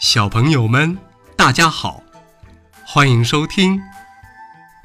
[0.00, 0.96] 小朋友们，
[1.36, 2.00] 大家好，
[2.86, 3.80] 欢迎收听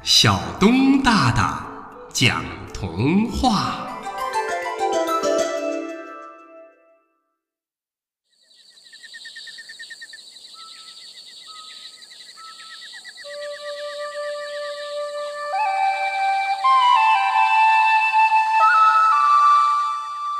[0.01, 1.63] 小东大大
[2.11, 2.43] 讲
[2.73, 3.87] 童话。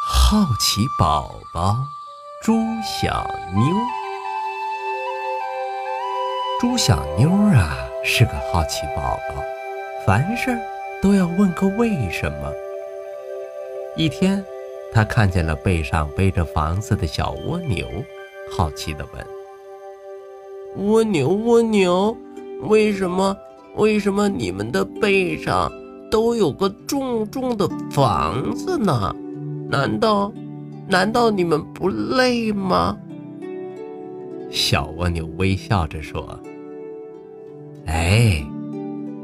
[0.02, 1.78] 好奇宝宝
[2.44, 3.64] 朱小妞，
[6.64, 9.44] 朱小妞啊是个好奇宝宝，
[10.08, 10.58] 凡事
[11.02, 12.54] 都要问个为什么。
[13.98, 14.42] 一天，
[14.94, 17.86] 他看见了背上背着房子的小蜗牛，
[18.50, 22.16] 好奇地问：“蜗牛，蜗牛，
[22.62, 23.36] 为什么？
[23.76, 25.70] 为什么你们的背上
[26.10, 29.14] 都有个重重的房子呢？”
[29.70, 30.32] 难道，
[30.88, 32.98] 难道你们不累吗？
[34.50, 36.40] 小蜗牛微笑着说
[37.86, 38.46] ：“哎，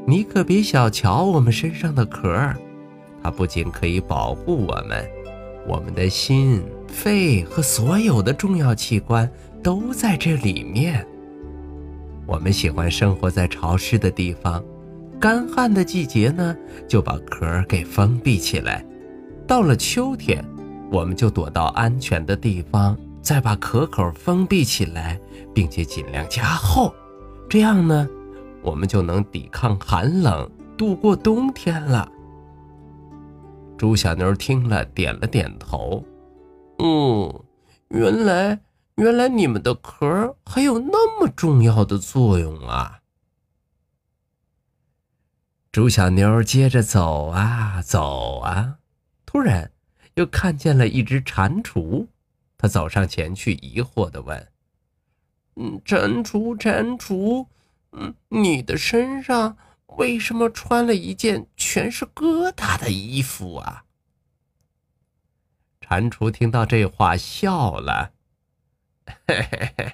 [0.05, 2.57] 你可别小瞧我们身上的壳儿，
[3.23, 5.07] 它不仅可以保护我们，
[5.67, 9.29] 我们的心、肺和所有的重要器官
[9.63, 11.05] 都在这里面。
[12.25, 14.63] 我们喜欢生活在潮湿的地方，
[15.19, 16.55] 干旱的季节呢，
[16.87, 18.85] 就把壳儿给封闭起来。”
[19.47, 20.45] 到了秋天，
[20.91, 25.19] 我们就躲到安全的地方，再把壳口封闭起来，
[25.55, 26.93] 并且尽量加厚。
[27.49, 28.07] 这样呢，
[28.69, 32.07] 我们就能抵抗寒冷，度过冬天了。
[33.75, 36.05] 猪小妞听了，点了点头。
[36.77, 37.43] 嗯，
[37.87, 38.59] 原来
[38.95, 42.99] 原来你们的壳还有那么重要的作用啊！
[45.71, 48.77] 猪小妞接着走啊走啊。
[49.25, 49.71] 突然，
[50.13, 52.05] 又看见了一只蟾蜍，
[52.55, 54.47] 她走上前去，疑惑地问
[55.57, 57.47] ：“嗯，蟾蜍，蟾蜍，
[57.91, 59.57] 嗯，你的身上
[59.97, 63.85] 为什么穿了一件全是疙瘩的衣服啊？”
[65.81, 68.11] 蟾蜍听到这话，笑了
[69.27, 69.93] ：“嘿嘿嘿，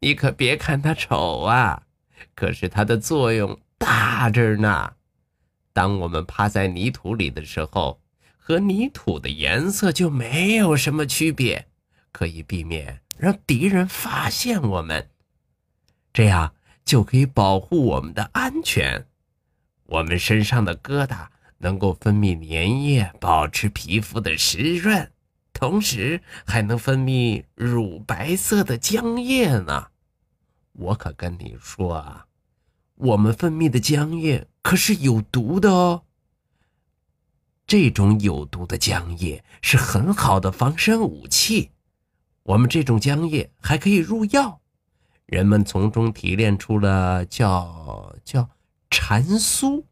[0.00, 1.82] 你可别看它丑啊，
[2.34, 4.94] 可是它的作用大着呢。
[5.72, 8.00] 当我们趴在泥土里的时候。”
[8.40, 11.68] 和泥土的颜色就没有什么区别，
[12.12, 15.10] 可以避免让敌人发现我们，
[16.14, 16.54] 这样
[16.88, 19.06] 就可以保护我们的安全。
[19.84, 21.26] 我们身上的疙瘩
[21.58, 25.10] 能够分泌粘液，保持皮肤的湿润，
[25.52, 29.88] 同时还能分泌乳白色的浆液呢。
[30.72, 32.24] 我可跟你说啊，
[32.94, 36.04] 我们分泌的浆液可是有毒的哦。
[37.66, 41.70] 这种有毒的浆液是很好的防身武器，
[42.44, 44.62] 我们这种浆液还可以入药，
[45.28, 48.48] 人们从中提炼出了叫叫
[48.88, 49.84] 蟾酥。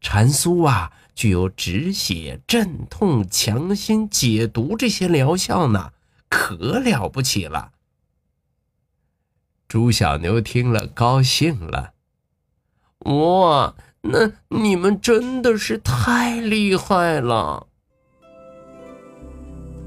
[0.00, 5.92] 蟾酥啊，具有止血、镇痛、强心、解毒这些疗效呢，
[6.28, 7.70] 可了不起了。
[9.68, 11.94] 朱小牛听了，高兴了，
[13.04, 13.76] 哇！
[14.00, 17.67] 那你们真的是太厉害了！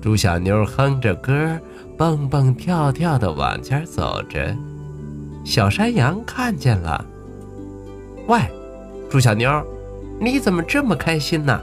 [0.01, 1.59] 猪小妞哼着歌，
[1.95, 4.55] 蹦蹦跳跳的往前走着。
[5.45, 7.05] 小山羊看见了，
[8.27, 8.39] 喂，
[9.11, 9.63] 猪小妞，
[10.19, 11.61] 你怎么这么开心呢？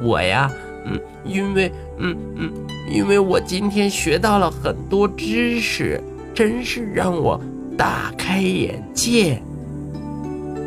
[0.00, 0.48] 我呀，
[0.86, 2.52] 嗯，因为，嗯嗯，
[2.88, 6.00] 因为我今天学到了很多知识，
[6.32, 7.40] 真是让我
[7.76, 9.42] 大开眼界。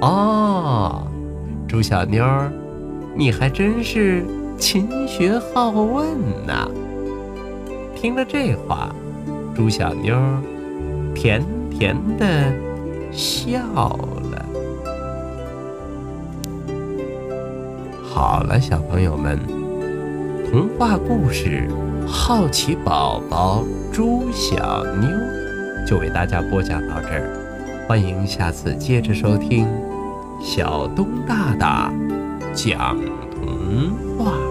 [0.02, 1.08] 哦，
[1.66, 2.26] 猪小妞，
[3.16, 4.26] 你还真是
[4.58, 6.08] 勤学好问
[6.46, 6.68] 呐！
[7.96, 8.90] 听了这话，
[9.56, 10.16] 猪小妞
[11.14, 12.54] 甜甜的
[13.12, 13.60] 笑
[14.32, 14.46] 了。
[18.04, 19.40] 好了，小朋友们，
[20.50, 21.68] 童话故事
[22.08, 25.08] 《好奇宝宝猪小妞》
[25.88, 27.86] 就为大家播讲到这儿。
[27.88, 29.68] 欢迎下次接着收听
[30.42, 31.94] 小东大大
[32.54, 32.98] 讲
[33.32, 34.45] 童话。